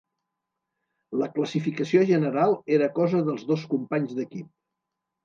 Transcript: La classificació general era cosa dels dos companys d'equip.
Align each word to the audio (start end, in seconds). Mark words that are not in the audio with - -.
La 1.23 1.27
classificació 1.35 2.01
general 2.11 2.57
era 2.79 2.87
cosa 2.97 3.21
dels 3.29 3.45
dos 3.53 3.67
companys 3.75 4.17
d'equip. 4.23 4.49